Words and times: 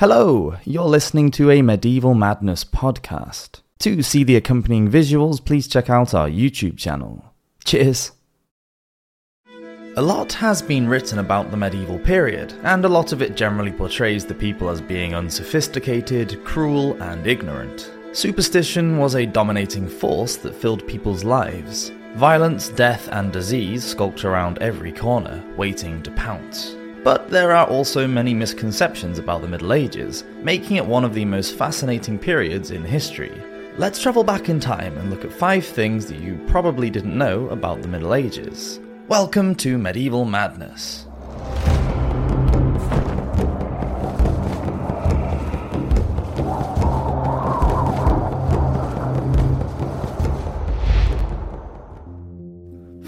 Hello, 0.00 0.56
you're 0.64 0.84
listening 0.84 1.30
to 1.32 1.50
a 1.50 1.60
Medieval 1.60 2.14
Madness 2.14 2.64
podcast. 2.64 3.60
To 3.80 4.02
see 4.02 4.24
the 4.24 4.34
accompanying 4.34 4.90
visuals, 4.90 5.44
please 5.44 5.68
check 5.68 5.90
out 5.90 6.14
our 6.14 6.26
YouTube 6.26 6.78
channel. 6.78 7.34
Cheers! 7.64 8.12
A 9.98 10.00
lot 10.00 10.32
has 10.32 10.62
been 10.62 10.88
written 10.88 11.18
about 11.18 11.50
the 11.50 11.58
medieval 11.58 11.98
period, 11.98 12.54
and 12.62 12.82
a 12.82 12.88
lot 12.88 13.12
of 13.12 13.20
it 13.20 13.36
generally 13.36 13.72
portrays 13.72 14.24
the 14.24 14.34
people 14.34 14.70
as 14.70 14.80
being 14.80 15.14
unsophisticated, 15.14 16.42
cruel, 16.46 16.94
and 17.02 17.26
ignorant. 17.26 17.90
Superstition 18.12 18.96
was 18.96 19.16
a 19.16 19.26
dominating 19.26 19.86
force 19.86 20.36
that 20.36 20.54
filled 20.54 20.88
people's 20.88 21.24
lives. 21.24 21.92
Violence, 22.14 22.70
death, 22.70 23.06
and 23.12 23.30
disease 23.30 23.84
skulked 23.84 24.24
around 24.24 24.56
every 24.62 24.92
corner, 24.92 25.44
waiting 25.58 26.02
to 26.04 26.10
pounce. 26.12 26.74
But 27.02 27.30
there 27.30 27.52
are 27.52 27.66
also 27.66 28.06
many 28.06 28.34
misconceptions 28.34 29.18
about 29.18 29.40
the 29.40 29.48
Middle 29.48 29.72
Ages, 29.72 30.22
making 30.42 30.76
it 30.76 30.84
one 30.84 31.02
of 31.02 31.14
the 31.14 31.24
most 31.24 31.56
fascinating 31.56 32.18
periods 32.18 32.72
in 32.72 32.84
history. 32.84 33.32
Let's 33.78 34.02
travel 34.02 34.22
back 34.22 34.50
in 34.50 34.60
time 34.60 34.98
and 34.98 35.08
look 35.08 35.24
at 35.24 35.32
five 35.32 35.64
things 35.64 36.04
that 36.06 36.20
you 36.20 36.38
probably 36.46 36.90
didn't 36.90 37.16
know 37.16 37.48
about 37.48 37.80
the 37.80 37.88
Middle 37.88 38.14
Ages. 38.14 38.80
Welcome 39.08 39.54
to 39.56 39.78
Medieval 39.78 40.26
Madness. 40.26 41.06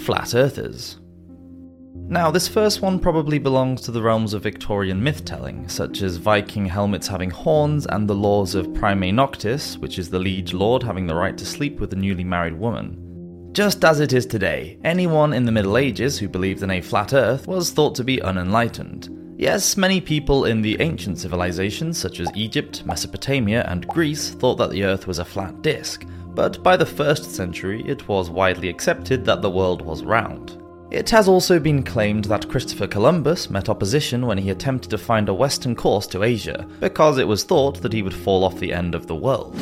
Flat 0.03 0.35
Earthers. 0.35 1.02
Now, 2.09 2.31
this 2.31 2.47
first 2.47 2.83
one 2.83 2.99
probably 2.99 3.39
belongs 3.39 3.81
to 3.83 3.91
the 3.91 4.03
realms 4.03 4.35
of 4.35 4.43
Victorian 4.43 5.03
myth 5.03 5.25
telling, 5.25 5.67
such 5.69 6.03
as 6.03 6.19
Viking 6.19 6.67
helmets 6.67 7.07
having 7.09 7.31
horns 7.31 7.87
and 7.87 8.09
the 8.09 8.15
laws 8.15 8.55
of 8.55 8.67
Primae 8.69 9.15
Noctis, 9.15 9.79
which 9.79 9.99
is 9.99 10.11
the 10.11 10.19
liege 10.19 10.53
lord 10.53 10.83
having 10.83 11.07
the 11.07 11.15
right 11.15 11.39
to 11.39 11.47
sleep 11.47 11.81
with 11.81 11.93
a 11.95 11.97
newly 11.97 12.25
married 12.25 12.59
woman. 12.59 13.51
Just 13.53 13.85
as 13.85 14.01
it 14.01 14.13
is 14.13 14.27
today, 14.27 14.79
anyone 14.85 15.33
in 15.33 15.45
the 15.45 15.53
Middle 15.53 15.77
Ages 15.77 16.19
who 16.19 16.29
believed 16.29 16.63
in 16.63 16.71
a 16.71 16.81
flat 16.81 17.13
earth 17.13 17.47
was 17.47 17.71
thought 17.71 17.95
to 17.95 18.05
be 18.05 18.21
unenlightened. 18.21 19.35
Yes, 19.39 19.77
many 19.77 20.01
people 20.01 20.45
in 20.45 20.63
the 20.63 20.81
ancient 20.81 21.19
civilizations 21.19 21.99
such 21.99 22.21
as 22.21 22.31
Egypt, 22.35 22.85
Mesopotamia, 22.87 23.65
and 23.69 23.89
Greece 23.89 24.31
thought 24.31 24.57
that 24.57 24.71
the 24.71 24.85
earth 24.85 25.07
was 25.07 25.19
a 25.19 25.25
flat 25.25 25.63
disk, 25.63 26.07
but 26.29 26.63
by 26.63 26.77
the 26.77 26.87
first 26.87 27.35
century 27.35 27.83
it 27.87 28.07
was 28.09 28.31
widely 28.31 28.69
accepted 28.69 29.25
that 29.25 29.43
the 29.43 29.51
world 29.51 29.83
was 29.83 30.05
round. 30.05 30.62
It 30.93 31.09
has 31.09 31.27
also 31.27 31.59
been 31.59 31.83
claimed 31.83 32.27
that 32.27 32.51
Christopher 32.51 32.87
Columbus 32.87 33.49
met 33.49 33.71
opposition 33.71 34.27
when 34.27 34.37
he 34.37 34.51
attempted 34.51 34.91
to 34.91 34.99
find 34.99 35.27
a 35.27 35.33
western 35.35 35.75
course 35.75 36.07
to 36.09 36.23
Asia, 36.23 36.69
because 36.81 37.17
it 37.17 37.27
was 37.27 37.45
thought 37.45 37.81
that 37.81 37.95
he 37.95 38.03
would 38.03 38.13
fall 38.13 38.45
off 38.45 38.59
the 38.59 38.75
end 38.75 38.95
of 38.95 39.07
the 39.07 39.15
world. 39.15 39.59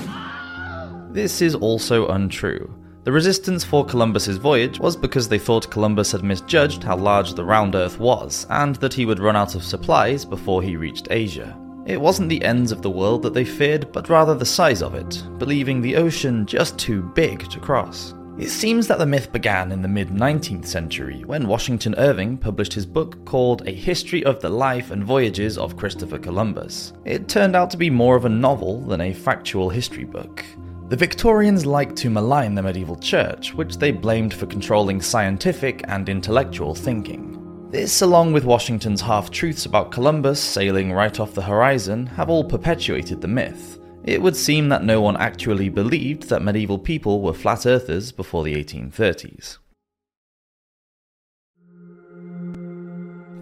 This 1.13 1.41
is 1.41 1.55
also 1.55 2.09
untrue. 2.09 2.75
The 3.05 3.13
resistance 3.13 3.63
for 3.63 3.85
Columbus's 3.85 4.39
voyage 4.39 4.81
was 4.81 4.97
because 4.97 5.29
they 5.29 5.39
thought 5.39 5.71
Columbus 5.71 6.11
had 6.11 6.25
misjudged 6.25 6.83
how 6.83 6.97
large 6.97 7.35
the 7.35 7.45
round 7.45 7.77
Earth 7.77 8.01
was, 8.01 8.45
and 8.51 8.75
that 8.77 8.95
he 8.95 9.07
would 9.07 9.21
run 9.21 9.37
out 9.37 9.55
of 9.55 9.63
supplies 9.63 10.25
before 10.25 10.63
he 10.63 10.75
reached 10.75 11.13
Asia. 11.13 11.57
It 11.87 12.01
wasn't 12.01 12.29
the 12.29 12.45
ends 12.45 12.73
of 12.73 12.83
the 12.83 12.91
world 12.91 13.23
that 13.23 13.35
they 13.35 13.45
feared, 13.45 13.93
but 13.93 14.09
rather 14.09 14.35
the 14.35 14.45
size 14.45 14.83
of 14.83 14.97
it, 14.97 15.23
believing 15.39 15.81
the 15.81 15.95
ocean 15.95 16.45
just 16.45 16.77
too 16.77 17.03
big 17.15 17.49
to 17.51 17.61
cross. 17.61 18.15
It 18.41 18.49
seems 18.49 18.87
that 18.87 18.99
the 18.99 19.05
myth 19.05 19.33
began 19.33 19.71
in 19.71 19.83
the 19.83 19.87
mid 19.87 20.09
19th 20.09 20.65
century 20.65 21.25
when 21.27 21.47
Washington 21.47 21.95
Irving 21.99 22.39
published 22.39 22.73
his 22.73 22.87
book 22.87 23.23
called 23.27 23.69
A 23.69 23.71
History 23.71 24.25
of 24.25 24.41
the 24.41 24.49
Life 24.49 24.91
and 24.91 25.05
Voyages 25.05 25.59
of 25.59 25.77
Christopher 25.77 26.19
Columbus. 26.19 26.95
It 27.05 27.29
turned 27.29 27.55
out 27.55 27.71
to 27.73 27.77
be 27.77 27.91
more 27.91 28.17
of 28.17 28.25
a 28.25 28.31
novel 28.31 28.81
than 28.81 29.03
a 29.03 29.13
factual 29.13 29.69
history 29.69 30.05
book. 30.05 30.43
The 30.89 30.97
Victorians 30.97 31.67
liked 31.67 31.97
to 31.97 32.09
malign 32.09 32.55
the 32.55 32.63
medieval 32.63 32.97
church, 32.97 33.53
which 33.53 33.77
they 33.77 33.91
blamed 33.91 34.33
for 34.33 34.47
controlling 34.47 35.03
scientific 35.03 35.85
and 35.89 36.09
intellectual 36.09 36.75
thinking. 36.75 37.37
This, 37.71 38.01
along 38.01 38.33
with 38.33 38.47
Washington's 38.47 39.03
half 39.03 39.31
truths 39.31 39.67
about 39.67 39.93
Columbus 39.93 40.41
sailing 40.41 40.95
right 40.95 41.21
off 41.21 41.35
the 41.35 41.43
horizon, 41.43 42.07
have 42.07 42.31
all 42.31 42.45
perpetuated 42.45 43.21
the 43.21 43.29
myth. 43.29 43.80
It 44.05 44.23
would 44.23 44.37
seem 44.37 44.71
that 44.71 44.83
no 44.83 45.01
one 45.01 45.17
actually 45.19 45.69
believed 45.69 46.29
that 46.29 46.43
medieval 46.43 46.79
people 46.79 47.21
were 47.21 47.35
flat 47.35 47.67
earthers 47.67 48.13
before 48.13 48.45
the 48.45 48.55
1830s. 48.55 49.59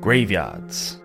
Graveyards. 0.01 1.01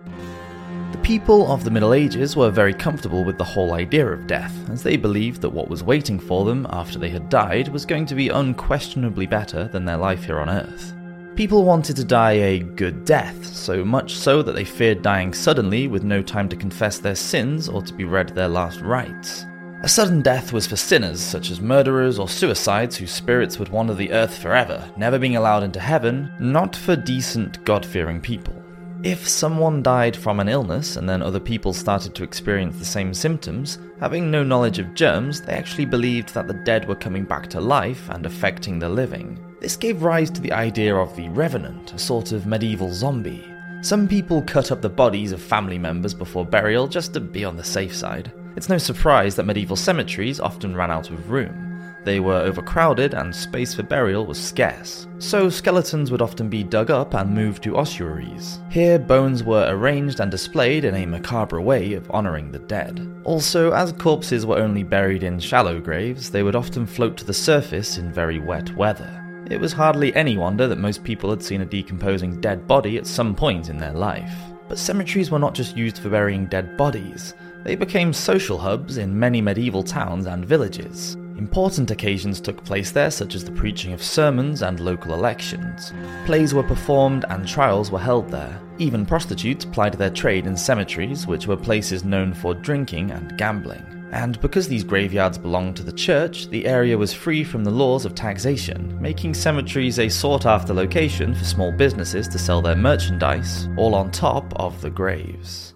The 0.92 0.98
people 1.02 1.52
of 1.52 1.62
the 1.62 1.70
Middle 1.70 1.94
Ages 1.94 2.36
were 2.36 2.50
very 2.50 2.74
comfortable 2.74 3.24
with 3.24 3.38
the 3.38 3.44
whole 3.44 3.74
idea 3.74 4.06
of 4.06 4.26
death, 4.26 4.54
as 4.70 4.82
they 4.82 4.96
believed 4.96 5.40
that 5.42 5.50
what 5.50 5.68
was 5.68 5.82
waiting 5.82 6.18
for 6.18 6.44
them 6.44 6.66
after 6.70 6.98
they 6.98 7.10
had 7.10 7.28
died 7.28 7.68
was 7.68 7.86
going 7.86 8.06
to 8.06 8.14
be 8.14 8.30
unquestionably 8.30 9.26
better 9.26 9.68
than 9.68 9.84
their 9.84 9.96
life 9.96 10.24
here 10.24 10.40
on 10.40 10.48
Earth. 10.48 10.94
People 11.36 11.64
wanted 11.64 11.96
to 11.96 12.04
die 12.04 12.32
a 12.32 12.60
good 12.60 13.04
death, 13.04 13.44
so 13.44 13.84
much 13.84 14.14
so 14.14 14.40
that 14.40 14.52
they 14.52 14.64
feared 14.64 15.02
dying 15.02 15.34
suddenly 15.34 15.88
with 15.88 16.04
no 16.04 16.22
time 16.22 16.48
to 16.48 16.54
confess 16.54 16.98
their 16.98 17.16
sins 17.16 17.68
or 17.68 17.82
to 17.82 17.92
be 17.92 18.04
read 18.04 18.28
their 18.28 18.46
last 18.46 18.80
rites. 18.80 19.44
A 19.82 19.88
sudden 19.88 20.22
death 20.22 20.52
was 20.52 20.68
for 20.68 20.76
sinners, 20.76 21.20
such 21.20 21.50
as 21.50 21.60
murderers 21.60 22.20
or 22.20 22.28
suicides 22.28 22.96
whose 22.96 23.10
spirits 23.10 23.58
would 23.58 23.68
wander 23.70 23.94
the 23.94 24.12
earth 24.12 24.38
forever, 24.38 24.88
never 24.96 25.18
being 25.18 25.34
allowed 25.34 25.64
into 25.64 25.80
heaven, 25.80 26.32
not 26.38 26.76
for 26.76 26.94
decent, 26.94 27.62
God 27.64 27.84
fearing 27.84 28.20
people. 28.20 28.54
If 29.02 29.28
someone 29.28 29.82
died 29.82 30.16
from 30.16 30.38
an 30.38 30.48
illness 30.48 30.96
and 30.96 31.08
then 31.08 31.20
other 31.20 31.40
people 31.40 31.72
started 31.72 32.14
to 32.14 32.22
experience 32.22 32.78
the 32.78 32.84
same 32.84 33.12
symptoms, 33.12 33.80
having 33.98 34.30
no 34.30 34.44
knowledge 34.44 34.78
of 34.78 34.94
germs, 34.94 35.42
they 35.42 35.54
actually 35.54 35.84
believed 35.84 36.32
that 36.32 36.46
the 36.46 36.54
dead 36.54 36.86
were 36.86 36.94
coming 36.94 37.24
back 37.24 37.48
to 37.48 37.60
life 37.60 38.08
and 38.10 38.24
affecting 38.24 38.78
the 38.78 38.88
living. 38.88 39.36
This 39.64 39.76
gave 39.76 40.02
rise 40.02 40.28
to 40.32 40.42
the 40.42 40.52
idea 40.52 40.94
of 40.94 41.16
the 41.16 41.30
revenant, 41.30 41.94
a 41.94 41.98
sort 41.98 42.32
of 42.32 42.44
medieval 42.44 42.92
zombie. 42.92 43.50
Some 43.80 44.06
people 44.06 44.42
cut 44.42 44.70
up 44.70 44.82
the 44.82 44.90
bodies 44.90 45.32
of 45.32 45.40
family 45.40 45.78
members 45.78 46.12
before 46.12 46.44
burial 46.44 46.86
just 46.86 47.14
to 47.14 47.20
be 47.20 47.46
on 47.46 47.56
the 47.56 47.64
safe 47.64 47.96
side. 47.96 48.30
It's 48.56 48.68
no 48.68 48.76
surprise 48.76 49.36
that 49.36 49.46
medieval 49.46 49.76
cemeteries 49.76 50.38
often 50.38 50.76
ran 50.76 50.90
out 50.90 51.08
of 51.08 51.30
room. 51.30 51.82
They 52.04 52.20
were 52.20 52.42
overcrowded 52.42 53.14
and 53.14 53.34
space 53.34 53.72
for 53.72 53.82
burial 53.82 54.26
was 54.26 54.38
scarce, 54.38 55.06
so 55.18 55.48
skeletons 55.48 56.10
would 56.10 56.20
often 56.20 56.50
be 56.50 56.62
dug 56.62 56.90
up 56.90 57.14
and 57.14 57.34
moved 57.34 57.62
to 57.62 57.78
ossuaries. 57.78 58.60
Here, 58.68 58.98
bones 58.98 59.44
were 59.44 59.66
arranged 59.70 60.20
and 60.20 60.30
displayed 60.30 60.84
in 60.84 60.94
a 60.94 61.06
macabre 61.06 61.62
way 61.62 61.94
of 61.94 62.10
honouring 62.10 62.52
the 62.52 62.58
dead. 62.58 63.00
Also, 63.24 63.72
as 63.72 63.92
corpses 63.92 64.44
were 64.44 64.58
only 64.58 64.82
buried 64.82 65.22
in 65.22 65.40
shallow 65.40 65.80
graves, 65.80 66.30
they 66.30 66.42
would 66.42 66.54
often 66.54 66.84
float 66.84 67.16
to 67.16 67.24
the 67.24 67.32
surface 67.32 67.96
in 67.96 68.12
very 68.12 68.38
wet 68.38 68.76
weather. 68.76 69.22
It 69.50 69.60
was 69.60 69.72
hardly 69.72 70.14
any 70.14 70.36
wonder 70.36 70.66
that 70.66 70.78
most 70.78 71.04
people 71.04 71.30
had 71.30 71.42
seen 71.42 71.60
a 71.60 71.66
decomposing 71.66 72.40
dead 72.40 72.66
body 72.66 72.96
at 72.96 73.06
some 73.06 73.34
point 73.34 73.68
in 73.68 73.78
their 73.78 73.92
life. 73.92 74.32
But 74.68 74.78
cemeteries 74.78 75.30
were 75.30 75.38
not 75.38 75.54
just 75.54 75.76
used 75.76 75.98
for 75.98 76.08
burying 76.08 76.46
dead 76.46 76.76
bodies, 76.76 77.34
they 77.64 77.76
became 77.76 78.12
social 78.12 78.58
hubs 78.58 78.98
in 78.98 79.18
many 79.18 79.40
medieval 79.40 79.82
towns 79.82 80.26
and 80.26 80.44
villages. 80.44 81.16
Important 81.38 81.90
occasions 81.90 82.38
took 82.38 82.62
place 82.62 82.90
there, 82.90 83.10
such 83.10 83.34
as 83.34 83.42
the 83.42 83.50
preaching 83.52 83.94
of 83.94 84.02
sermons 84.02 84.60
and 84.60 84.78
local 84.78 85.14
elections. 85.14 85.94
Plays 86.26 86.52
were 86.52 86.62
performed 86.62 87.24
and 87.30 87.48
trials 87.48 87.90
were 87.90 87.98
held 87.98 88.30
there. 88.30 88.60
Even 88.78 89.06
prostitutes 89.06 89.64
plied 89.64 89.94
their 89.94 90.10
trade 90.10 90.46
in 90.46 90.58
cemeteries, 90.58 91.26
which 91.26 91.46
were 91.46 91.56
places 91.56 92.04
known 92.04 92.34
for 92.34 92.54
drinking 92.54 93.10
and 93.10 93.36
gambling. 93.38 94.03
And 94.14 94.40
because 94.40 94.68
these 94.68 94.84
graveyards 94.84 95.38
belonged 95.38 95.76
to 95.76 95.82
the 95.82 95.92
church, 95.92 96.46
the 96.46 96.66
area 96.66 96.96
was 96.96 97.12
free 97.12 97.42
from 97.42 97.64
the 97.64 97.72
laws 97.72 98.04
of 98.04 98.14
taxation, 98.14 98.96
making 99.02 99.34
cemeteries 99.34 99.98
a 99.98 100.08
sought 100.08 100.46
after 100.46 100.72
location 100.72 101.34
for 101.34 101.44
small 101.44 101.72
businesses 101.72 102.28
to 102.28 102.38
sell 102.38 102.62
their 102.62 102.76
merchandise, 102.76 103.68
all 103.76 103.92
on 103.92 104.12
top 104.12 104.52
of 104.54 104.80
the 104.82 104.88
graves. 104.88 105.74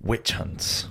Witch 0.00 0.30
hunts. 0.30 0.86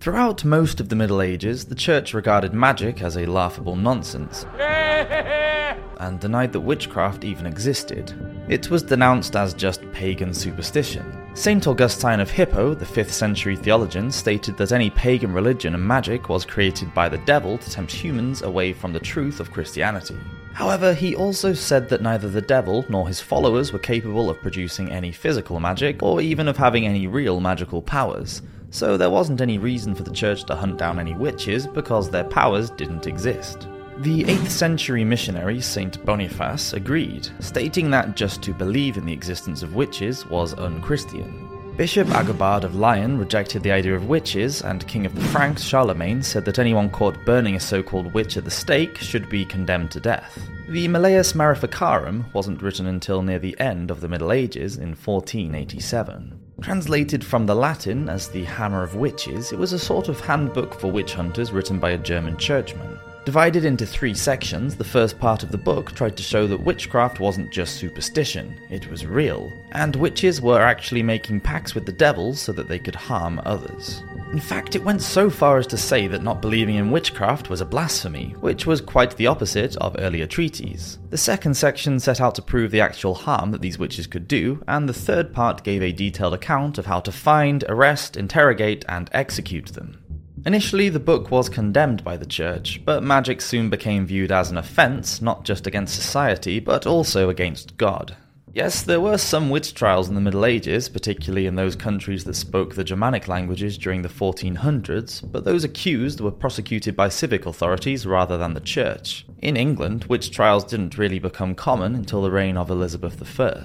Throughout 0.00 0.42
most 0.42 0.80
of 0.80 0.88
the 0.88 0.96
Middle 0.96 1.20
Ages, 1.20 1.66
the 1.66 1.74
Church 1.74 2.14
regarded 2.14 2.54
magic 2.54 3.02
as 3.02 3.18
a 3.18 3.26
laughable 3.26 3.76
nonsense 3.76 4.44
and 4.58 6.18
denied 6.18 6.54
that 6.54 6.60
witchcraft 6.60 7.24
even 7.24 7.44
existed. 7.44 8.14
It 8.48 8.70
was 8.70 8.82
denounced 8.82 9.36
as 9.36 9.52
just 9.52 9.82
pagan 9.92 10.32
superstition. 10.32 11.25
St. 11.36 11.66
Augustine 11.66 12.20
of 12.20 12.30
Hippo, 12.30 12.72
the 12.72 12.86
5th 12.86 13.10
century 13.10 13.56
theologian, 13.56 14.10
stated 14.10 14.56
that 14.56 14.72
any 14.72 14.88
pagan 14.88 15.34
religion 15.34 15.74
and 15.74 15.86
magic 15.86 16.30
was 16.30 16.46
created 16.46 16.94
by 16.94 17.10
the 17.10 17.18
devil 17.18 17.58
to 17.58 17.70
tempt 17.70 17.92
humans 17.92 18.40
away 18.40 18.72
from 18.72 18.94
the 18.94 18.98
truth 18.98 19.38
of 19.38 19.52
Christianity. 19.52 20.16
However, 20.54 20.94
he 20.94 21.14
also 21.14 21.52
said 21.52 21.90
that 21.90 22.00
neither 22.00 22.30
the 22.30 22.40
devil 22.40 22.86
nor 22.88 23.06
his 23.06 23.20
followers 23.20 23.70
were 23.70 23.78
capable 23.78 24.30
of 24.30 24.40
producing 24.40 24.90
any 24.90 25.12
physical 25.12 25.60
magic 25.60 26.02
or 26.02 26.22
even 26.22 26.48
of 26.48 26.56
having 26.56 26.86
any 26.86 27.06
real 27.06 27.38
magical 27.38 27.82
powers, 27.82 28.40
so 28.70 28.96
there 28.96 29.10
wasn't 29.10 29.42
any 29.42 29.58
reason 29.58 29.94
for 29.94 30.04
the 30.04 30.10
church 30.10 30.44
to 30.44 30.54
hunt 30.54 30.78
down 30.78 30.98
any 30.98 31.12
witches 31.12 31.66
because 31.66 32.08
their 32.08 32.24
powers 32.24 32.70
didn't 32.70 33.06
exist. 33.06 33.68
The 34.00 34.24
8th 34.24 34.50
century 34.50 35.04
missionary 35.04 35.58
Saint 35.62 36.04
Boniface 36.04 36.74
agreed, 36.74 37.28
stating 37.40 37.90
that 37.90 38.14
just 38.14 38.42
to 38.42 38.52
believe 38.52 38.98
in 38.98 39.06
the 39.06 39.12
existence 39.12 39.62
of 39.62 39.74
witches 39.74 40.26
was 40.26 40.52
unchristian. 40.52 41.48
Bishop 41.78 42.06
Agobard 42.08 42.64
of 42.64 42.74
Lyon 42.74 43.16
rejected 43.16 43.62
the 43.62 43.72
idea 43.72 43.94
of 43.94 44.06
witches, 44.06 44.60
and 44.60 44.86
King 44.86 45.06
of 45.06 45.14
the 45.14 45.22
Franks 45.22 45.62
Charlemagne 45.62 46.22
said 46.22 46.44
that 46.44 46.58
anyone 46.58 46.90
caught 46.90 47.24
burning 47.24 47.56
a 47.56 47.60
so 47.60 47.82
called 47.82 48.12
witch 48.12 48.36
at 48.36 48.44
the 48.44 48.50
stake 48.50 48.98
should 48.98 49.30
be 49.30 49.46
condemned 49.46 49.90
to 49.92 50.00
death. 50.00 50.38
The 50.68 50.88
Malleus 50.88 51.34
Maleficarum 51.34 52.26
wasn't 52.34 52.60
written 52.60 52.86
until 52.86 53.22
near 53.22 53.38
the 53.38 53.58
end 53.58 53.90
of 53.90 54.02
the 54.02 54.08
Middle 54.08 54.30
Ages 54.30 54.76
in 54.76 54.90
1487. 54.90 56.38
Translated 56.60 57.24
from 57.24 57.46
the 57.46 57.54
Latin 57.54 58.10
as 58.10 58.28
the 58.28 58.44
Hammer 58.44 58.82
of 58.82 58.94
Witches, 58.94 59.52
it 59.52 59.58
was 59.58 59.72
a 59.72 59.78
sort 59.78 60.08
of 60.08 60.20
handbook 60.20 60.78
for 60.78 60.90
witch 60.90 61.14
hunters 61.14 61.52
written 61.52 61.78
by 61.78 61.90
a 61.90 61.98
German 61.98 62.36
churchman. 62.36 62.95
Divided 63.26 63.64
into 63.64 63.84
three 63.84 64.14
sections, 64.14 64.76
the 64.76 64.84
first 64.84 65.18
part 65.18 65.42
of 65.42 65.50
the 65.50 65.58
book 65.58 65.90
tried 65.96 66.16
to 66.16 66.22
show 66.22 66.46
that 66.46 66.62
witchcraft 66.62 67.18
wasn't 67.18 67.50
just 67.50 67.74
superstition, 67.74 68.56
it 68.70 68.88
was 68.88 69.04
real, 69.04 69.52
and 69.72 69.96
witches 69.96 70.40
were 70.40 70.60
actually 70.60 71.02
making 71.02 71.40
pacts 71.40 71.74
with 71.74 71.86
the 71.86 71.92
devil 71.92 72.34
so 72.34 72.52
that 72.52 72.68
they 72.68 72.78
could 72.78 72.94
harm 72.94 73.40
others. 73.44 74.04
In 74.30 74.38
fact, 74.38 74.76
it 74.76 74.84
went 74.84 75.02
so 75.02 75.28
far 75.28 75.58
as 75.58 75.66
to 75.66 75.76
say 75.76 76.06
that 76.06 76.22
not 76.22 76.40
believing 76.40 76.76
in 76.76 76.92
witchcraft 76.92 77.50
was 77.50 77.60
a 77.60 77.66
blasphemy, 77.66 78.36
which 78.38 78.64
was 78.64 78.80
quite 78.80 79.16
the 79.16 79.26
opposite 79.26 79.74
of 79.78 79.96
earlier 79.98 80.28
treaties. 80.28 81.00
The 81.10 81.18
second 81.18 81.54
section 81.54 81.98
set 81.98 82.20
out 82.20 82.36
to 82.36 82.42
prove 82.42 82.70
the 82.70 82.80
actual 82.80 83.14
harm 83.14 83.50
that 83.50 83.60
these 83.60 83.78
witches 83.78 84.06
could 84.06 84.28
do, 84.28 84.62
and 84.68 84.88
the 84.88 84.94
third 84.94 85.32
part 85.32 85.64
gave 85.64 85.82
a 85.82 85.90
detailed 85.90 86.34
account 86.34 86.78
of 86.78 86.86
how 86.86 87.00
to 87.00 87.10
find, 87.10 87.64
arrest, 87.68 88.16
interrogate, 88.16 88.84
and 88.88 89.10
execute 89.12 89.66
them. 89.74 89.98
Initially, 90.46 90.88
the 90.88 91.00
book 91.00 91.32
was 91.32 91.48
condemned 91.48 92.04
by 92.04 92.16
the 92.16 92.24
church, 92.24 92.80
but 92.84 93.02
magic 93.02 93.40
soon 93.40 93.68
became 93.68 94.06
viewed 94.06 94.30
as 94.30 94.48
an 94.48 94.56
offence, 94.56 95.20
not 95.20 95.44
just 95.44 95.66
against 95.66 95.96
society, 95.96 96.60
but 96.60 96.86
also 96.86 97.28
against 97.28 97.76
God. 97.76 98.16
Yes, 98.54 98.84
there 98.84 99.00
were 99.00 99.18
some 99.18 99.50
witch 99.50 99.74
trials 99.74 100.08
in 100.08 100.14
the 100.14 100.20
Middle 100.20 100.46
Ages, 100.46 100.88
particularly 100.88 101.46
in 101.46 101.56
those 101.56 101.74
countries 101.74 102.22
that 102.24 102.34
spoke 102.34 102.76
the 102.76 102.84
Germanic 102.84 103.26
languages 103.26 103.76
during 103.76 104.02
the 104.02 104.08
1400s, 104.08 105.20
but 105.32 105.44
those 105.44 105.64
accused 105.64 106.20
were 106.20 106.30
prosecuted 106.30 106.94
by 106.94 107.08
civic 107.08 107.44
authorities 107.44 108.06
rather 108.06 108.38
than 108.38 108.54
the 108.54 108.60
church. 108.60 109.26
In 109.42 109.56
England, 109.56 110.04
witch 110.04 110.30
trials 110.30 110.62
didn't 110.62 110.96
really 110.96 111.18
become 111.18 111.56
common 111.56 111.96
until 111.96 112.22
the 112.22 112.30
reign 112.30 112.56
of 112.56 112.70
Elizabeth 112.70 113.20
I. 113.40 113.64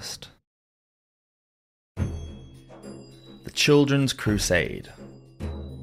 The 3.44 3.52
Children's 3.54 4.14
Crusade 4.14 4.90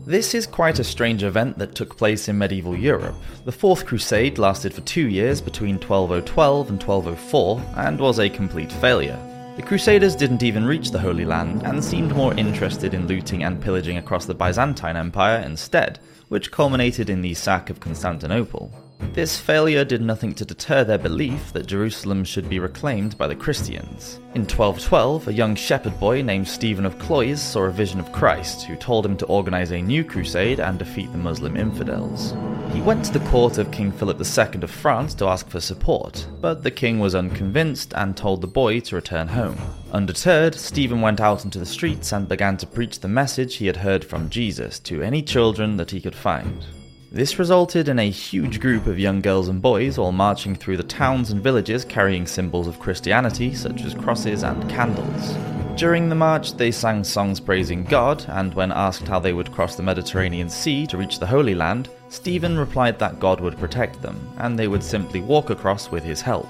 this 0.08 0.34
is 0.34 0.46
quite 0.46 0.78
a 0.78 0.84
strange 0.84 1.22
event 1.22 1.58
that 1.58 1.74
took 1.74 1.94
place 1.94 2.28
in 2.28 2.38
medieval 2.38 2.74
Europe. 2.74 3.14
The 3.44 3.52
Fourth 3.52 3.84
Crusade 3.84 4.38
lasted 4.38 4.72
for 4.72 4.80
two 4.80 5.06
years 5.06 5.42
between 5.42 5.78
12012 5.78 6.70
and 6.70 6.82
1204 6.82 7.62
and 7.76 8.00
was 8.00 8.18
a 8.18 8.30
complete 8.30 8.72
failure. 8.72 9.18
The 9.56 9.62
Crusaders 9.62 10.16
didn't 10.16 10.42
even 10.42 10.64
reach 10.64 10.92
the 10.92 10.98
Holy 10.98 11.26
Land 11.26 11.62
and 11.64 11.84
seemed 11.84 12.16
more 12.16 12.32
interested 12.38 12.94
in 12.94 13.06
looting 13.06 13.44
and 13.44 13.60
pillaging 13.60 13.98
across 13.98 14.24
the 14.24 14.34
Byzantine 14.34 14.96
Empire 14.96 15.42
instead, 15.44 15.98
which 16.28 16.50
culminated 16.50 17.10
in 17.10 17.20
the 17.20 17.34
sack 17.34 17.68
of 17.68 17.78
Constantinople. 17.78 18.87
This 19.12 19.38
failure 19.38 19.84
did 19.84 20.00
nothing 20.00 20.34
to 20.34 20.44
deter 20.44 20.84
their 20.84 20.98
belief 20.98 21.52
that 21.52 21.66
Jerusalem 21.66 22.24
should 22.24 22.48
be 22.48 22.58
reclaimed 22.58 23.18
by 23.18 23.26
the 23.26 23.34
Christians. 23.34 24.20
In 24.34 24.42
1212, 24.42 25.28
a 25.28 25.32
young 25.32 25.54
shepherd 25.54 25.98
boy 25.98 26.22
named 26.22 26.46
Stephen 26.46 26.86
of 26.86 26.98
Cloyes 26.98 27.42
saw 27.42 27.62
a 27.62 27.70
vision 27.70 27.98
of 27.98 28.12
Christ, 28.12 28.66
who 28.66 28.76
told 28.76 29.04
him 29.04 29.16
to 29.16 29.26
organize 29.26 29.72
a 29.72 29.82
new 29.82 30.04
crusade 30.04 30.60
and 30.60 30.78
defeat 30.78 31.10
the 31.10 31.18
Muslim 31.18 31.56
infidels. 31.56 32.36
He 32.72 32.80
went 32.80 33.04
to 33.06 33.12
the 33.12 33.28
court 33.28 33.58
of 33.58 33.70
King 33.70 33.90
Philip 33.90 34.20
II 34.20 34.62
of 34.62 34.70
France 34.70 35.14
to 35.14 35.26
ask 35.26 35.48
for 35.48 35.60
support, 35.60 36.26
but 36.40 36.62
the 36.62 36.70
king 36.70 36.98
was 36.98 37.14
unconvinced 37.14 37.94
and 37.94 38.16
told 38.16 38.40
the 38.40 38.46
boy 38.46 38.80
to 38.80 38.96
return 38.96 39.28
home. 39.28 39.56
Undeterred, 39.92 40.54
Stephen 40.54 41.00
went 41.00 41.20
out 41.20 41.44
into 41.44 41.58
the 41.58 41.66
streets 41.66 42.12
and 42.12 42.28
began 42.28 42.56
to 42.58 42.66
preach 42.66 43.00
the 43.00 43.08
message 43.08 43.56
he 43.56 43.66
had 43.66 43.78
heard 43.78 44.04
from 44.04 44.28
Jesus 44.28 44.78
to 44.80 45.02
any 45.02 45.22
children 45.22 45.76
that 45.76 45.90
he 45.90 46.00
could 46.00 46.14
find. 46.14 46.66
This 47.10 47.38
resulted 47.38 47.88
in 47.88 47.98
a 47.98 48.10
huge 48.10 48.60
group 48.60 48.86
of 48.86 48.98
young 48.98 49.22
girls 49.22 49.48
and 49.48 49.62
boys 49.62 49.96
all 49.96 50.12
marching 50.12 50.54
through 50.54 50.76
the 50.76 50.82
towns 50.82 51.30
and 51.30 51.42
villages 51.42 51.82
carrying 51.82 52.26
symbols 52.26 52.66
of 52.66 52.78
Christianity, 52.78 53.54
such 53.54 53.82
as 53.82 53.94
crosses 53.94 54.42
and 54.42 54.68
candles. 54.68 55.34
During 55.78 56.10
the 56.10 56.14
march, 56.14 56.52
they 56.52 56.70
sang 56.70 57.02
songs 57.02 57.40
praising 57.40 57.84
God, 57.84 58.26
and 58.28 58.52
when 58.52 58.72
asked 58.72 59.08
how 59.08 59.20
they 59.20 59.32
would 59.32 59.52
cross 59.52 59.74
the 59.74 59.82
Mediterranean 59.82 60.50
Sea 60.50 60.86
to 60.86 60.98
reach 60.98 61.18
the 61.18 61.26
Holy 61.26 61.54
Land, 61.54 61.88
Stephen 62.10 62.58
replied 62.58 62.98
that 62.98 63.20
God 63.20 63.40
would 63.40 63.58
protect 63.58 64.02
them, 64.02 64.20
and 64.36 64.58
they 64.58 64.68
would 64.68 64.82
simply 64.82 65.22
walk 65.22 65.48
across 65.48 65.90
with 65.90 66.04
his 66.04 66.20
help. 66.20 66.46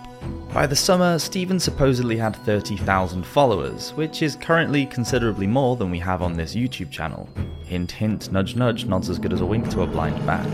By 0.53 0.67
the 0.67 0.75
summer, 0.75 1.19
Stephen 1.19 1.61
supposedly 1.61 2.17
had 2.17 2.35
30,000 2.35 3.25
followers, 3.25 3.91
which 3.91 4.23
is 4.23 4.35
currently 4.35 4.87
considerably 4.87 5.47
more 5.47 5.77
than 5.77 5.91
we 5.91 5.99
have 5.99 6.23
on 6.23 6.33
this 6.33 6.55
YouTube 6.55 6.91
channel. 6.91 7.29
Hint, 7.65 7.93
hint, 7.93 8.33
nudge, 8.33 8.56
nudge, 8.56 8.87
nods 8.87 9.11
as 9.11 9.19
good 9.19 9.35
as 9.35 9.43
a 9.43 9.47
wink 9.47 9.69
to 9.71 9.83
a 9.83 9.87
blind 9.87 10.25
bat. 10.27 10.49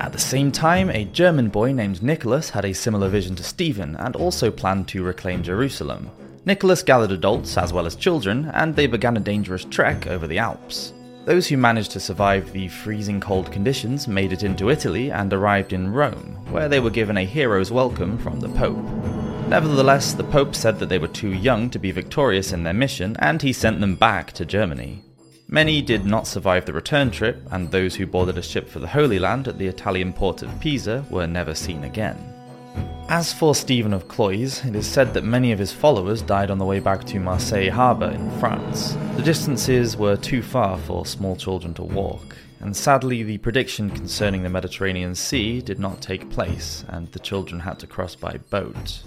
At 0.00 0.12
the 0.12 0.18
same 0.18 0.50
time, 0.50 0.90
a 0.90 1.04
German 1.04 1.48
boy 1.48 1.72
named 1.72 2.02
Nicholas 2.02 2.50
had 2.50 2.64
a 2.64 2.74
similar 2.74 3.08
vision 3.08 3.36
to 3.36 3.44
Stephen 3.44 3.94
and 3.96 4.16
also 4.16 4.50
planned 4.50 4.88
to 4.88 5.04
reclaim 5.04 5.44
Jerusalem. 5.44 6.10
Nicholas 6.44 6.82
gathered 6.82 7.12
adults 7.12 7.56
as 7.56 7.72
well 7.72 7.86
as 7.86 7.94
children, 7.94 8.50
and 8.54 8.74
they 8.74 8.88
began 8.88 9.16
a 9.16 9.20
dangerous 9.20 9.64
trek 9.64 10.08
over 10.08 10.26
the 10.26 10.38
Alps. 10.38 10.92
Those 11.24 11.46
who 11.46 11.56
managed 11.56 11.92
to 11.92 12.00
survive 12.00 12.52
the 12.52 12.68
freezing 12.68 13.20
cold 13.20 13.52
conditions 13.52 14.08
made 14.08 14.32
it 14.32 14.42
into 14.42 14.70
Italy 14.70 15.12
and 15.12 15.32
arrived 15.32 15.72
in 15.72 15.92
Rome, 15.92 16.36
where 16.50 16.68
they 16.68 16.80
were 16.80 16.90
given 16.90 17.18
a 17.18 17.24
hero's 17.24 17.70
welcome 17.70 18.18
from 18.18 18.40
the 18.40 18.48
Pope. 18.48 19.19
Nevertheless, 19.50 20.12
the 20.12 20.22
Pope 20.22 20.54
said 20.54 20.78
that 20.78 20.88
they 20.88 20.98
were 21.00 21.08
too 21.08 21.32
young 21.32 21.70
to 21.70 21.78
be 21.80 21.90
victorious 21.90 22.52
in 22.52 22.62
their 22.62 22.72
mission, 22.72 23.16
and 23.18 23.42
he 23.42 23.52
sent 23.52 23.80
them 23.80 23.96
back 23.96 24.30
to 24.34 24.44
Germany. 24.44 25.02
Many 25.48 25.82
did 25.82 26.06
not 26.06 26.28
survive 26.28 26.66
the 26.66 26.72
return 26.72 27.10
trip, 27.10 27.42
and 27.50 27.68
those 27.68 27.96
who 27.96 28.06
boarded 28.06 28.38
a 28.38 28.42
ship 28.42 28.68
for 28.68 28.78
the 28.78 28.86
Holy 28.86 29.18
Land 29.18 29.48
at 29.48 29.58
the 29.58 29.66
Italian 29.66 30.12
port 30.12 30.42
of 30.42 30.60
Pisa 30.60 31.04
were 31.10 31.26
never 31.26 31.56
seen 31.56 31.82
again. 31.82 32.16
As 33.08 33.32
for 33.32 33.56
Stephen 33.56 33.92
of 33.92 34.06
Cloyes, 34.06 34.64
it 34.64 34.76
is 34.76 34.86
said 34.86 35.14
that 35.14 35.24
many 35.24 35.50
of 35.50 35.58
his 35.58 35.72
followers 35.72 36.22
died 36.22 36.52
on 36.52 36.58
the 36.58 36.64
way 36.64 36.78
back 36.78 37.02
to 37.06 37.18
Marseille 37.18 37.70
harbour 37.70 38.08
in 38.12 38.30
France. 38.38 38.96
The 39.16 39.22
distances 39.24 39.96
were 39.96 40.16
too 40.16 40.42
far 40.42 40.78
for 40.78 41.04
small 41.04 41.34
children 41.34 41.74
to 41.74 41.82
walk, 41.82 42.36
and 42.60 42.76
sadly, 42.76 43.24
the 43.24 43.38
prediction 43.38 43.90
concerning 43.90 44.44
the 44.44 44.48
Mediterranean 44.48 45.16
Sea 45.16 45.60
did 45.60 45.80
not 45.80 46.00
take 46.00 46.30
place, 46.30 46.84
and 46.88 47.10
the 47.10 47.18
children 47.18 47.62
had 47.62 47.80
to 47.80 47.88
cross 47.88 48.14
by 48.14 48.38
boat. 48.48 49.02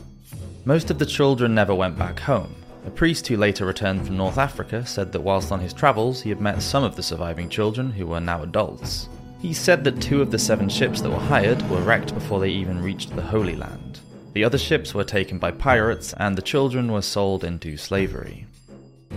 Most 0.66 0.90
of 0.90 0.98
the 0.98 1.06
children 1.06 1.54
never 1.54 1.76
went 1.76 2.00
back 2.00 2.20
home. 2.20 2.56
A 2.86 2.90
priest 2.90 3.28
who 3.28 3.36
later 3.36 3.66
returned 3.66 4.06
from 4.06 4.16
North 4.16 4.38
Africa 4.38 4.86
said 4.86 5.12
that 5.12 5.20
whilst 5.20 5.52
on 5.52 5.60
his 5.60 5.74
travels, 5.74 6.22
he 6.22 6.30
had 6.30 6.40
met 6.40 6.62
some 6.62 6.86
of 6.86 6.96
the 6.96 7.04
surviving 7.04 7.50
children 7.50 7.92
who 7.92 8.08
were 8.08 8.22
now 8.22 8.44
adults. 8.44 9.10
He 9.42 9.54
said 9.54 9.84
that 9.84 10.02
two 10.02 10.22
of 10.22 10.32
the 10.32 10.40
seven 10.40 10.70
ships 10.70 11.02
that 11.02 11.10
were 11.10 11.18
hired 11.18 11.62
were 11.70 11.82
wrecked 11.82 12.14
before 12.14 12.40
they 12.40 12.50
even 12.50 12.82
reached 12.82 13.14
the 13.14 13.22
Holy 13.22 13.58
Land. 13.58 14.00
The 14.32 14.46
other 14.46 14.58
ships 14.58 14.94
were 14.94 15.04
taken 15.04 15.38
by 15.38 15.52
pirates, 15.52 16.14
and 16.14 16.38
the 16.38 16.42
children 16.42 16.90
were 16.94 17.02
sold 17.02 17.44
into 17.44 17.76
slavery. 17.76 18.48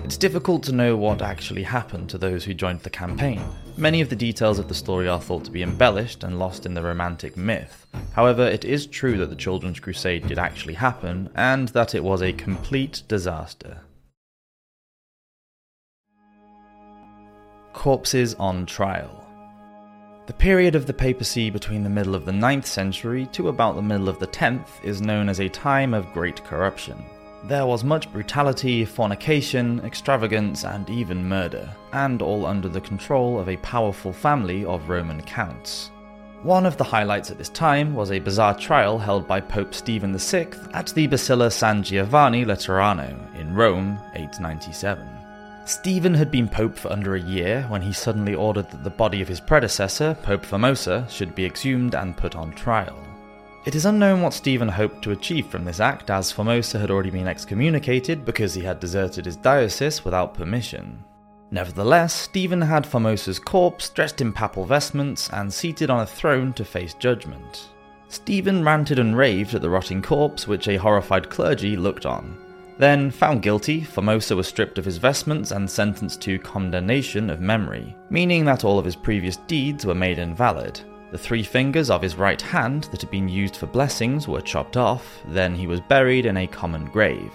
It's 0.03 0.17
difficult 0.17 0.65
to 0.65 0.73
know 0.73 0.97
what 0.97 1.23
actually 1.23 1.63
happened 1.63 2.11
to 2.11 2.19
those 2.19 2.45
who 2.45 2.55
joined 2.55 2.81
the 2.81 2.91
campaign. 2.91 3.41
Many 3.77 4.01
of 4.01 4.09
the 4.09 4.17
details 4.17 4.59
of 4.59 4.67
the 4.67 4.75
story 4.75 5.09
are 5.09 5.21
thought 5.21 5.45
to 5.45 5.53
be 5.53 5.63
embellished 5.63 6.25
and 6.25 6.41
lost 6.41 6.67
in 6.67 6.75
the 6.75 6.83
romantic 6.83 7.37
myth. 7.37 7.87
However, 8.17 8.47
it 8.47 8.65
is 8.65 8.87
true 8.87 9.19
that 9.19 9.29
the 9.29 9.37
Children's 9.37 9.79
Crusade 9.79 10.27
did 10.27 10.39
actually 10.39 10.73
happen, 10.73 11.29
and 11.35 11.69
that 11.69 11.95
it 11.95 12.03
was 12.03 12.23
a 12.23 12.33
complete 12.33 13.03
disaster. 13.09 13.83
Corpses 17.75 18.35
on 18.35 18.65
Trial 18.65 19.23
the 20.27 20.33
period 20.33 20.75
of 20.75 20.87
the 20.87 20.93
papacy 20.93 21.51
between 21.51 21.85
the 21.85 21.91
middle 21.91 22.17
of 22.17 22.25
the 22.25 22.33
9th 22.33 22.67
century 22.67 23.27
to 23.27 23.49
about 23.49 23.77
the 23.77 23.83
middle 23.83 24.09
of 24.09 24.19
the 24.19 24.27
10th 24.27 24.83
is 24.83 25.01
known 25.01 25.29
as 25.29 25.39
a 25.39 25.49
time 25.49 25.95
of 25.95 26.13
great 26.13 26.43
corruption. 26.43 27.01
There 27.45 27.65
was 27.65 27.85
much 27.85 28.13
brutality, 28.13 28.85
fornication, 28.85 29.79
extravagance, 29.85 30.65
and 30.65 30.91
even 30.91 31.29
murder, 31.29 31.73
and 31.93 32.23
all 32.23 32.45
under 32.45 32.69
the 32.69 32.81
control 32.81 33.39
of 33.39 33.49
a 33.49 33.57
powerful 33.59 34.13
family 34.13 34.65
of 34.65 34.89
Roman 34.89 35.23
counts. 35.23 35.93
One 36.43 36.67
of 36.67 36.77
the 36.77 36.85
highlights 36.85 37.31
at 37.31 37.39
this 37.39 37.49
time 37.49 37.95
was 37.95 38.13
a 38.13 38.19
bizarre 38.19 38.57
trial 38.57 38.99
held 38.99 39.27
by 39.27 39.41
Pope 39.41 39.75
Stephen 39.75 40.17
VI 40.17 40.49
at 40.75 40.89
the 40.89 41.07
Basilica 41.07 41.51
San 41.51 41.83
Giovanni 41.83 42.45
Laterano 42.45 43.35
in 43.35 43.55
Rome, 43.55 43.99
897. 44.15 45.09
Stephen 45.65 46.15
had 46.15 46.31
been 46.31 46.49
pope 46.49 46.77
for 46.79 46.93
under 46.93 47.17
a 47.17 47.21
year 47.21 47.65
when 47.69 47.83
he 47.83 47.93
suddenly 47.93 48.35
ordered 48.35 48.71
that 48.71 48.85
the 48.85 48.91
body 48.91 49.21
of 49.21 49.27
his 49.27 49.41
predecessor, 49.41 50.17
Pope 50.23 50.45
Formosa, 50.45 51.05
should 51.11 51.35
be 51.35 51.45
exhumed 51.45 51.95
and 51.95 52.17
put 52.17 52.37
on 52.37 52.53
trial. 52.53 52.97
It 53.65 53.75
is 53.75 53.87
unknown 53.87 54.23
what 54.23 54.33
Stephen 54.33 54.69
hoped 54.69 55.03
to 55.03 55.11
achieve 55.11 55.49
from 55.49 55.65
this 55.65 55.81
act, 55.81 56.09
as 56.11 56.31
Formosa 56.31 56.79
had 56.79 56.91
already 56.91 57.11
been 57.11 57.27
excommunicated 57.27 58.25
because 58.25 58.55
he 58.55 58.63
had 58.63 58.79
deserted 58.79 59.25
his 59.25 59.35
diocese 59.35 60.05
without 60.05 60.35
permission. 60.35 61.03
Nevertheless, 61.51 62.13
Stephen 62.13 62.61
had 62.61 62.87
Formosa's 62.87 63.39
corpse 63.39 63.89
dressed 63.89 64.21
in 64.21 64.33
papal 64.33 64.65
vestments 64.65 65.31
and 65.33 65.53
seated 65.53 65.91
on 65.91 66.01
a 66.01 66.07
throne 66.07 66.53
to 66.55 66.65
face 66.65 66.95
judgment. 66.95 67.69
Stephen 68.09 68.65
ranted 68.65 68.99
and 68.99 69.17
raved 69.17 69.55
at 69.55 69.63
the 69.63 69.71
rotting 69.71 70.03
corpse, 70.03 70.47
which 70.47 70.69
a 70.69 70.77
horrified 70.77 71.29
clergy 71.29 71.77
looked 71.77 72.07
on. 72.07 72.37
Then, 72.79 73.11
found 73.11 73.43
guilty, 73.43 73.81
Formosa 73.83 74.37
was 74.37 74.47
stripped 74.47 74.79
of 74.79 74.85
his 74.85 74.99
vestments 74.99 75.51
and 75.51 75.69
sentenced 75.69 76.21
to 76.23 76.39
condemnation 76.39 77.31
of 77.31 77.41
memory, 77.41 77.97
meaning 78.11 78.45
that 78.45 78.65
all 78.65 78.79
of 78.79 78.85
his 78.85 78.97
previous 78.97 79.37
deeds 79.49 79.87
were 79.87 79.95
made 79.95 80.19
invalid. 80.19 80.81
The 81.11 81.19
three 81.19 81.43
fingers 81.43 81.89
of 81.89 82.03
his 82.03 82.17
right 82.17 82.43
hand 82.43 82.85
that 82.91 83.01
had 83.01 83.11
been 83.11 83.29
used 83.29 83.57
for 83.57 83.67
blessings 83.67 84.29
were 84.29 84.41
chopped 84.41 84.77
off, 84.77 85.23
then 85.29 85.55
he 85.55 85.67
was 85.67 85.81
buried 85.81 86.27
in 86.27 86.37
a 86.37 86.47
common 86.47 86.85
grave. 86.87 87.33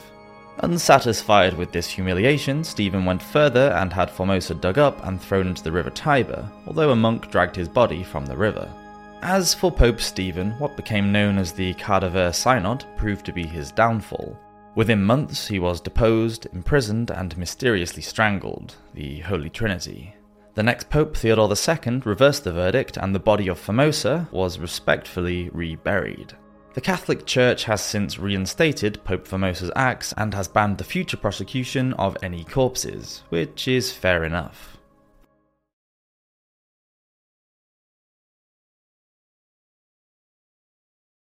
Unsatisfied 0.63 1.56
with 1.56 1.72
this 1.72 1.88
humiliation, 1.89 2.63
Stephen 2.63 3.03
went 3.03 3.22
further 3.22 3.72
and 3.72 3.91
had 3.91 4.12
Formosa 4.12 4.53
dug 4.53 4.77
up 4.77 5.03
and 5.06 5.20
thrown 5.20 5.48
into 5.48 5.63
the 5.63 5.72
river 5.72 5.89
Tiber, 5.89 6.48
although 6.68 6.91
a 6.91 6.96
monk 6.96 7.32
dragged 7.32 7.56
his 7.56 7.68
body 7.68 8.03
from 8.03 8.27
the 8.27 8.38
river. 8.38 8.72
As 9.24 9.56
for 9.56 9.72
Pope 9.72 10.00
Stephen, 10.00 10.51
what 10.60 10.77
became 10.77 11.12
known 11.12 11.39
as 11.39 11.51
the 11.51 11.74
Cadaver 11.75 12.32
Synod 12.32 12.86
proved 12.96 13.25
to 13.25 13.34
be 13.34 13.46
his 13.46 13.72
downfall. 13.72 14.38
Within 14.75 15.03
months, 15.03 15.48
he 15.48 15.58
was 15.58 15.82
deposed, 15.82 16.48
imprisoned, 16.53 17.10
and 17.10 17.38
mysteriously 17.38 18.03
strangled, 18.03 18.75
the 18.94 19.20
Holy 19.22 19.50
Trinity. 19.50 20.15
The 20.53 20.63
next 20.63 20.89
Pope, 20.89 21.18
Theodore 21.18 21.50
II, 21.50 22.01
reversed 22.06 22.44
the 22.44 22.51
verdict, 22.51 22.98
and 22.98 23.15
the 23.15 23.20
body 23.20 23.48
of 23.48 23.60
Formosa 23.60 24.27
was 24.32 24.60
respectfully 24.60 25.50
reburied. 25.50 26.34
The 26.74 26.80
Catholic 26.80 27.25
Church 27.25 27.66
has 27.66 27.84
since 27.84 28.18
reinstated 28.18 29.04
Pope 29.04 29.28
Formosa's 29.28 29.72
acts 29.75 30.13
and 30.16 30.34
has 30.34 30.48
banned 30.48 30.78
the 30.78 30.86
future 30.86 31.18
prosecution 31.18 31.92
of 31.94 32.16
any 32.24 32.46
corpses, 32.46 33.24
which 33.28 33.68
is 33.68 33.92
fair 33.92 34.24
enough. 34.24 34.78